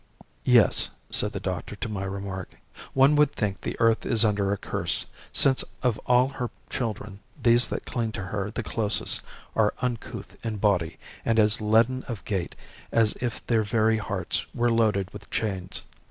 [0.45, 2.57] "Yes," said the doctor to my remark,
[2.95, 7.69] "one would think the earth is under a curse, since of all her children these
[7.69, 9.21] that cling to her the closest
[9.55, 12.55] are uncouth in body and as leaden of gait
[12.91, 15.83] as if their very hearts were loaded with chains.